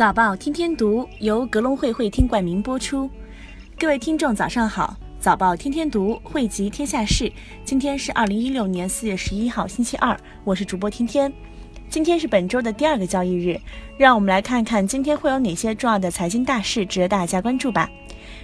[0.00, 3.06] 早报天天读由格隆会会听冠名播出。
[3.78, 4.96] 各位听众，早上好！
[5.18, 7.30] 早报天天读汇集天下事。
[7.66, 10.18] 今天是二零一六年四月十一号，星期二。
[10.42, 11.30] 我是主播天天。
[11.90, 13.60] 今天是本周的第二个交易日，
[13.98, 17.86] 让我们来看看今天会有哪些重要的财经大事值得大家关注吧。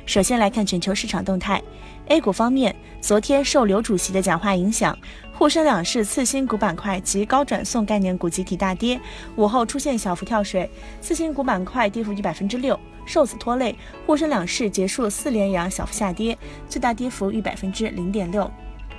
[0.07, 1.61] 首先来看全球市场动态。
[2.07, 4.97] A 股方面，昨天受刘主席的讲话影响，
[5.33, 8.99] 沪深两市次新股板块及高转送概念股集体大跌，
[9.35, 13.75] 午后出现小幅跳水，次新股板块跌幅逾百分之六，受此拖累，
[14.07, 18.49] 沪深两市结束四连阳小幅下跌，最大跌幅逾百分之零点六。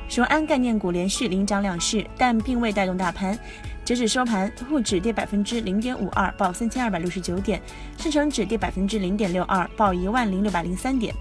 [0.10, 3.38] 雄安概念股连续领涨两市，但并未带动大盘。
[3.88, 7.58] 截止收盘，沪指跌百分之零点五二，报三千二百六十九点；
[7.98, 11.16] 深成指跌百分之零点六二，报一万零六百零三点。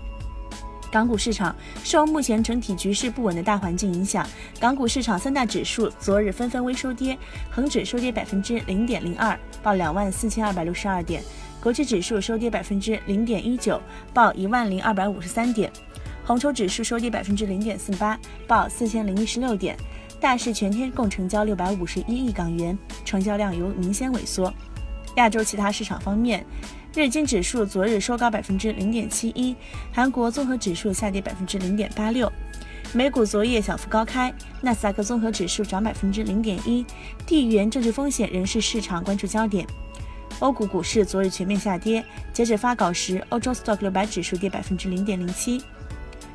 [0.90, 7.16] 港股市场受目前整体局势不稳的大环境影响，港股市场三大指数昨日纷纷微收跌，
[7.52, 11.22] 恒指收跌百分之零点零二，报两万四千二百六十二点；
[11.62, 13.80] 国际指数收跌百分之零点一九，
[14.12, 15.70] 报一万零二百五十三点；
[16.24, 19.76] 红筹指数收跌百分之零点四八，报四千零一十六点。
[20.20, 24.52] 大市全天共成交六百五十一亿港元，成交量有明显萎缩。
[25.16, 26.44] 亚洲其他市场方面。
[26.94, 29.54] 日经指数昨日收高百分之零点七一，
[29.92, 32.32] 韩国综合指数下跌百分之零点八六，
[32.94, 36.86] 美股昨夜小幅高开，纳斯达克综合指数涨百分之零点一，
[37.26, 39.66] 地缘政治风险仍是市场关注焦点。
[40.38, 45.62] 欧股股市昨日全面下跌，截止发稿时，欧洲 Stock 六百指数跌百分之零点零七。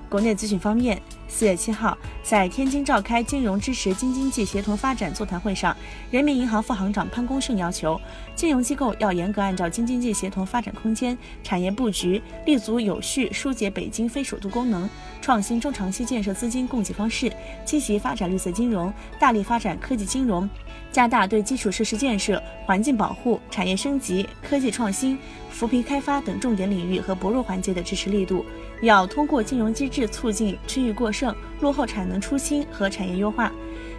[0.09, 1.01] 国内资讯方面，
[1.33, 5.75] 四月七号在天津召开金融支持京津冀协同发展座谈会上，
[6.11, 7.99] 人民银行副行长潘功胜要求，
[8.35, 14.87] 金融机构要严格按照京津冀协同发展空间、产业布局，立足有序疏解北京非首都功能，
[15.21, 17.31] 创新中长期建设资金供给方式，
[17.63, 20.49] 积极发展绿色金融，大力发展科技金融，
[20.91, 25.17] 加大对基础设施建设、环境保护、产业升级、科技创新、
[25.51, 28.43] 扶贫开发等重点领域和薄弱环节的支持力度。
[28.81, 33.51] 要通过金融机制促进区域过剩、落后产能出清和产业优化。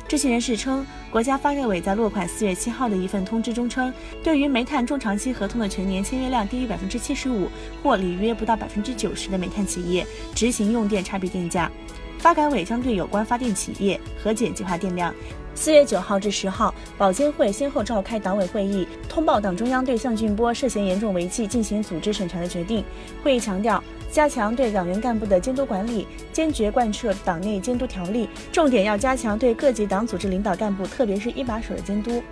[0.08, 3.92] 知情人士称，国家发改委在落款四月七号的一份通知中称，
[4.22, 7.48] 对于煤炭中长期合同的全年签约量低于百分之七十五
[7.82, 11.70] 或履约不到百分之九十的煤炭企业，执行用电差别定价。
[12.18, 15.12] 发改委将对有关发电企业核减计划电量。
[15.54, 22.82] 四月九号至十号，保监会先后召开党委会议，通报党中央对向俊波涉嫌严重违纪进行组织审查的决定。
[23.22, 23.82] 会议强调，
[24.12, 32.22] 加强对党员干部的监督管理，坚决贯彻党内监督条例，重点要加强对各级党组织领导干部，特别是一把手的监督。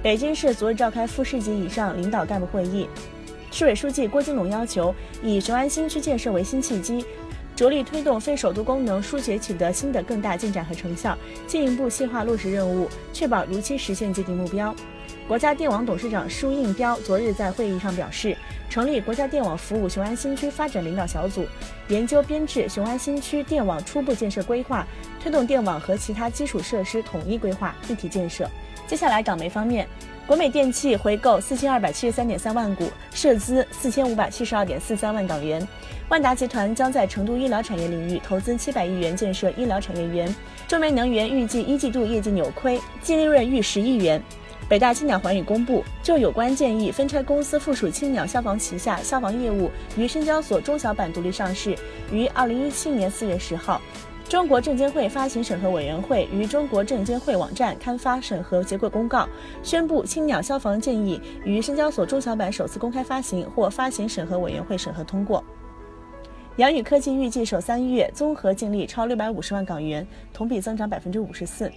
[0.00, 2.88] 北京市昨日召开副市级以上领导干部会议，
[3.50, 7.04] 市委书记郭金龙要求，以雄安新区建设为新契机。
[7.56, 14.72] 着力推动非首都功能书写取得新的更大进展和成效，进一步细化落实任务，确保如期实现既定目标。
[15.28, 18.36] 国家电网董事长舒应标昨日在会议上表示，
[18.70, 21.44] 成立国家电网服务雄安新区发展领导小组，
[21.88, 24.86] 研究编制雄安新区电网初步建设规划，
[25.20, 28.48] 推动电网和其他基础设施统一规划、一体建设。
[28.86, 29.86] 接下来，港媒方面。
[30.28, 35.66] 国美电器回购四千二百七十三点三万股，涉资四千五百七十二点四三万港元。
[36.08, 40.32] 万达集团将在成都医疗产业领域投资七百亿元建设医疗产业园。
[40.66, 44.20] 中煤能源预计一季度业绩扭亏，净利润逾十亿元。
[44.68, 51.76] 北大青鸟环宇公布，就有关建议分拆公司附属青鸟消防旗下消防业务于深交所中小板独立上市，
[52.10, 53.80] 于二零一七年四月十号。
[54.28, 59.28] 中国证监会发行审核委员会于中国证监会网站刊发审核结果公告，
[59.62, 65.44] 宣布青鸟消防建议于深交所中小板首次公开发行，或发行审核委员会审核通过。
[66.56, 71.70] 阳宇科技预计首三月综合净利超六百五十万港元，同比增长百分之五十四。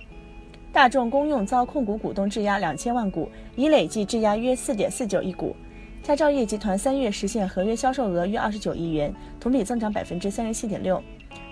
[0.72, 5.56] 大众公用遭控股股东质押两千万股，已累计质押约四点四九亿股。
[6.04, 11.02] 佳兆业集团三月实现合约销售额约二十九亿元，同比增长百分之三十七点六。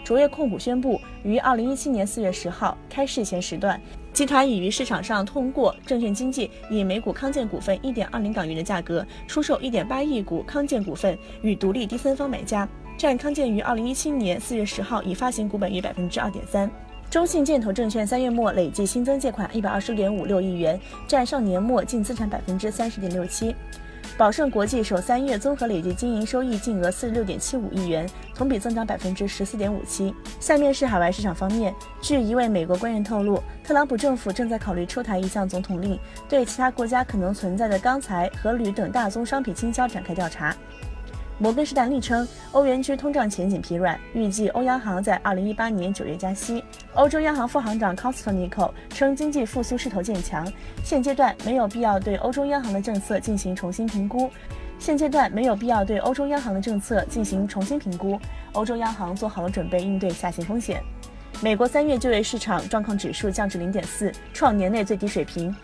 [0.04, 3.82] 卓越控股宣布，于二零一七年四月十号开市前时段，
[4.14, 16.72] 集团已于市场上通过证券经纪以每股康健股份一点二零港元的价格出售一点八亿股康健股份与独立第三方买家，占康健于二零一七年四月十号已发行股本约百分之二点三。
[17.10, 20.78] 中信建投证券三月末累计新增借款一百二十点五六亿元，
[21.08, 23.56] 占上年末净资产百分之三十点六七。
[24.18, 28.06] 宝盛国际首三月综合累计经营收益净额四十六点七五亿元，
[28.36, 30.14] 同比增长百分之十四点五七。
[30.40, 40.54] 下面是海外市场方面，据一位美国官员透露，特朗普政府正在考虑出台一项总统令，对其他国家可能存在的钢材和铝等大宗商品倾销展开调查。
[41.40, 46.64] 摩根士丹利称，欧元区通胀前景疲软，预计欧央行在二零一八年九月加息。
[46.96, 50.52] 欧洲央行副行长康斯特尼克称，经济复苏势头渐强，
[50.84, 54.32] 现阶段没有必要对欧洲央行的政策进行重新评估。
[54.80, 58.20] 现阶段没有必要对欧洲央行的政策进行重新评估，
[58.54, 60.82] 欧洲央行做好了准备应对下行风险。
[61.40, 65.56] 美国三月就业市场状况指数降至零点四，创年内最低水平。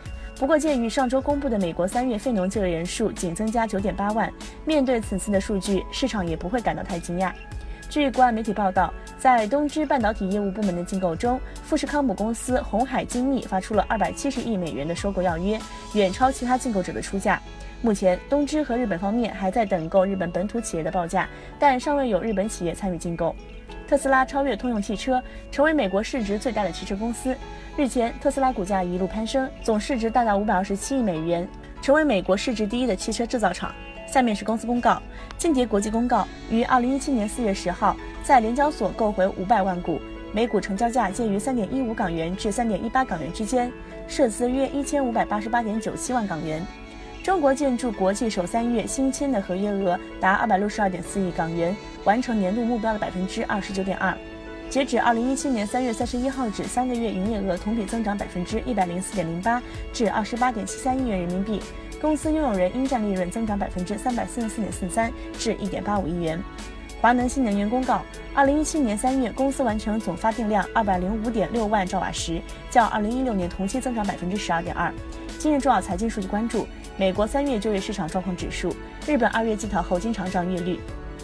[0.44, 4.30] 不过，鉴于上周公布的美国三月非农就业人数仅增加九点八万，
[4.66, 7.32] 面对此次的数据，市场也不会感到太惊讶。
[7.90, 15.58] 据国外媒体报道，在东芝半导体业务部门的竞购中，富士康母公司红海精密发出了二百七十亿美元的收购要约，
[15.94, 17.42] 远超其他竞购者的出价。
[17.82, 21.26] 目前，东芝和日本方面还在等购日本本土企业的报价，
[21.58, 23.34] 但尚未有日本企业参与竞购。
[23.94, 27.38] 特斯拉超越通用汽车，成为美国市值最大的汽车公司。
[27.78, 31.48] 日前，特斯拉股价一路攀升，总市值达到五百二十七亿美元，
[31.80, 33.72] 成为美国市值第一的汽车制造厂。
[34.08, 35.00] 下面是公司公告：
[35.38, 40.02] 金蝶国际公告于二零一七年四月十号在联交所购回五百万股，
[40.32, 43.72] 每股成交价介于三点一五港元至三点一八港元之间，
[44.08, 46.66] 涉资约一千五百八十八点九七万港元。
[47.24, 51.74] 中国建筑国际首三月新签的合约额达二百六十二点四亿港元，
[52.04, 54.14] 完成年度目标的百分之二十九点二。
[54.70, 59.62] 截止二零一七年三月三十一号止，三个月营业额同比增长百分之一百零四点零八，
[59.94, 61.62] 至二十八点七三亿元人民币。
[62.02, 65.10] 公司拥有人应占利润增长百分之三百四十四点四三，
[65.40, 66.38] 至一点八五亿元。
[67.00, 68.02] 华能新能源公告，
[68.34, 74.94] 二零一七年三月，公司完成总发电量二百零五点六万兆瓦时，较二零一六年同期增长百分之十二点二。
[75.40, 78.76] 今日重要财经数据关注：美国三月就业市场状况指数，
[79.08, 80.80] 日本二月季讨后经常账月率。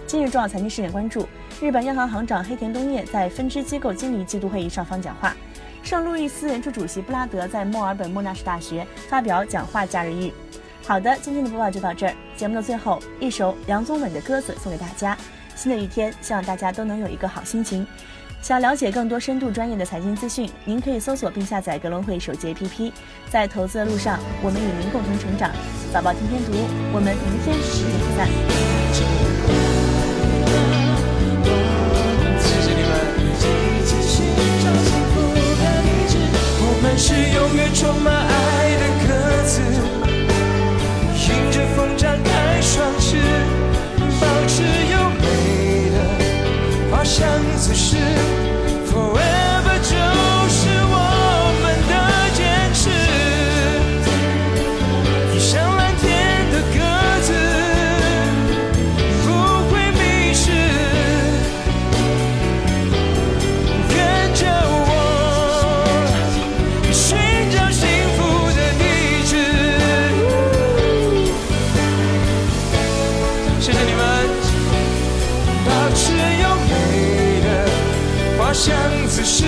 [0.07, 1.27] 今日重要财经事件关注：
[1.61, 5.35] 日本央行行长黑田东彦在分支机构经理季度会议上方讲话。
[5.83, 10.33] 圣路易斯人主主席布拉德在墨尔本莫纳什大学发表讲话假日语。
[10.83, 12.13] 好的，今天的播报就到这儿。
[12.35, 15.15] 节目的最后，一首梁宗纬的歌子送给大家。
[15.55, 17.85] 新的一天，希望大家都能有一个好心情。
[18.41, 22.91] 想了解更多深度专业的财经资讯，您可以搜索并下载格隆汇手机 APP。
[23.29, 25.51] 在投资的路上，我们与您共同成长。
[25.93, 26.53] 宝宝天天读，
[26.93, 28.27] 我们明天十点不散。
[32.39, 32.89] 谢谢你们。
[36.61, 38.18] 我们是永远充满
[73.71, 74.29] 谢谢你们。
[75.63, 77.69] 保持优美的
[78.35, 78.75] 花香
[79.07, 79.45] 姿势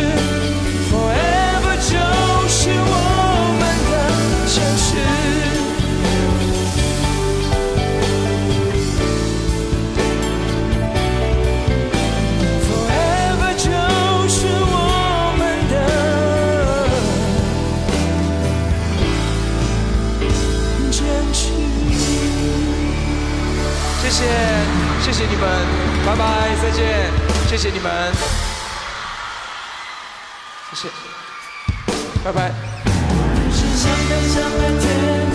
[27.51, 28.13] 谢谢你们。
[30.71, 30.89] 谢谢。
[32.23, 32.53] 拜拜。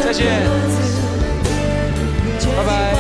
[0.03, 0.49] 再见，
[2.57, 2.97] 拜拜。